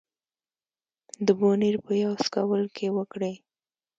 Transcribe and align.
د 1.25 1.27
بونېر 1.39 1.75
پۀ 1.83 1.93
يو 2.03 2.13
سکول 2.25 2.63
کښې 2.75 2.89
وکړې 2.97 3.33